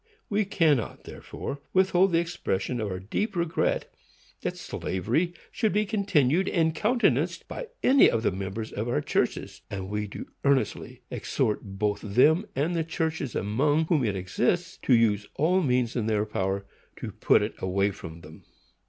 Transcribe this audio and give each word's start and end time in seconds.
We 0.31 0.45
cannot, 0.45 1.03
therefore, 1.03 1.61
withhold 1.73 2.11
the 2.11 2.19
expression 2.19 2.81
of 2.81 2.87
our 2.89 2.99
deep 2.99 3.35
regret 3.35 3.87
that 4.41 4.57
slavery 4.57 5.35
should 5.51 5.71
be 5.73 5.85
continued 5.85 6.49
and 6.49 6.73
countenanced 6.73 7.47
by 7.47 7.67
any 7.83 8.09
of 8.09 8.23
the 8.23 8.31
members 8.31 8.71
of 8.71 8.89
our 8.89 9.01
churches; 9.01 9.61
and 9.69 9.91
we 9.91 10.07
do 10.07 10.25
earnestly 10.43 11.03
exhort 11.11 11.59
both 11.77 12.01
them 12.01 12.47
and 12.55 12.75
the 12.75 12.83
churches 12.83 13.35
among 13.35 13.85
whom 13.85 14.03
it 14.03 14.15
exists 14.15 14.79
to 14.81 14.95
use 14.95 15.27
all 15.35 15.61
means 15.61 15.95
in 15.95 16.07
their 16.07 16.25
power 16.25 16.65
to 16.95 17.11
put 17.11 17.43
it 17.43 17.53
away 17.61 17.91
from 17.91 18.21
them. 18.21 18.43